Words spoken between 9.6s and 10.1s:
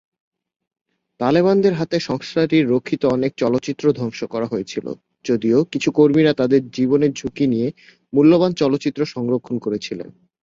করেছিল।